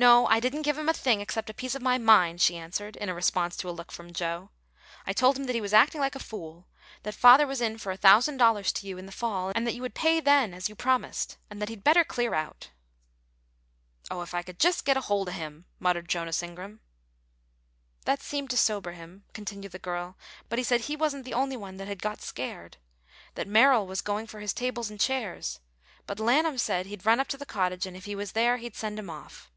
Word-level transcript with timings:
"No, 0.00 0.28
I 0.28 0.38
didn't 0.38 0.62
give 0.62 0.78
him 0.78 0.88
a 0.88 0.92
thing, 0.94 1.20
except 1.20 1.50
a 1.50 1.54
piece 1.54 1.74
of 1.74 1.82
my 1.82 1.98
mind," 1.98 2.40
she 2.40 2.56
answered, 2.56 2.94
in 2.94 3.12
response 3.12 3.56
to 3.56 3.68
a 3.68 3.74
look 3.74 3.90
from 3.90 4.12
Joe. 4.12 4.50
"I 5.04 5.12
told 5.12 5.36
him 5.36 5.46
that 5.46 5.56
he 5.56 5.60
was 5.60 5.74
acting 5.74 6.00
like 6.00 6.14
a 6.14 6.20
fool; 6.20 6.68
that 7.02 7.16
father 7.16 7.48
was 7.48 7.60
in 7.60 7.78
for 7.78 7.90
a 7.90 7.96
thousand 7.96 8.36
dollars 8.36 8.70
to 8.74 8.86
you 8.86 8.96
in 8.96 9.06
the 9.06 9.10
fall, 9.10 9.50
and 9.56 9.66
that 9.66 9.74
you 9.74 9.82
would 9.82 9.96
pay 9.96 10.20
then, 10.20 10.54
as 10.54 10.68
you 10.68 10.76
promised, 10.76 11.36
and 11.50 11.60
that 11.60 11.68
he'd 11.68 11.82
better 11.82 12.04
clear 12.04 12.32
out." 12.32 12.70
"Oh, 14.08 14.22
if 14.22 14.34
I 14.34 14.42
could 14.42 14.60
jest 14.60 14.84
git 14.84 14.96
a 14.96 15.00
holt 15.00 15.26
of 15.30 15.34
him!" 15.34 15.64
muttered 15.80 16.08
Jonas 16.08 16.44
Ingram. 16.44 16.78
"That 18.04 18.22
seemed 18.22 18.50
to 18.50 18.56
sober 18.56 18.92
him," 18.92 19.24
continued 19.34 19.72
the 19.72 19.80
girl; 19.80 20.16
"but 20.48 20.60
he 20.60 20.64
said 20.64 20.82
he 20.82 20.94
wasn't 20.94 21.24
the 21.24 21.34
only 21.34 21.56
one 21.56 21.76
that 21.78 21.88
had 21.88 22.00
got 22.00 22.20
scared; 22.22 22.76
that 23.34 23.48
Merrill 23.48 23.84
was 23.84 24.00
going 24.00 24.28
for 24.28 24.38
his 24.38 24.52
tables 24.52 24.90
and 24.90 25.00
chairs; 25.00 25.58
but 26.06 26.20
Lanham 26.20 26.56
said 26.56 26.86
he'd 26.86 27.04
run 27.04 27.18
up 27.18 27.26
to 27.26 27.36
the 27.36 27.44
cottage, 27.44 27.84
and 27.84 27.96
if 27.96 28.04
he 28.04 28.14
was 28.14 28.30
there, 28.30 28.58
he'd 28.58 28.76
send 28.76 28.96
him 28.96 29.10
off. 29.10 29.50